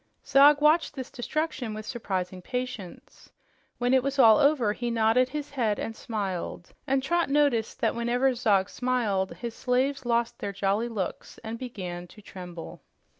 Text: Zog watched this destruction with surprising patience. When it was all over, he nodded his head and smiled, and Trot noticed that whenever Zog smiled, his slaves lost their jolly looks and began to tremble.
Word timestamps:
Zog 0.25 0.61
watched 0.61 0.95
this 0.95 1.11
destruction 1.11 1.75
with 1.75 1.85
surprising 1.85 2.41
patience. 2.41 3.29
When 3.77 3.93
it 3.93 4.01
was 4.01 4.17
all 4.17 4.39
over, 4.39 4.73
he 4.73 4.89
nodded 4.89 5.29
his 5.29 5.51
head 5.51 5.77
and 5.77 5.95
smiled, 5.95 6.73
and 6.87 7.03
Trot 7.03 7.29
noticed 7.29 7.79
that 7.81 7.93
whenever 7.93 8.33
Zog 8.33 8.67
smiled, 8.71 9.31
his 9.35 9.53
slaves 9.53 10.03
lost 10.03 10.39
their 10.39 10.53
jolly 10.53 10.89
looks 10.89 11.37
and 11.43 11.59
began 11.59 12.07
to 12.07 12.19
tremble. 12.23 12.81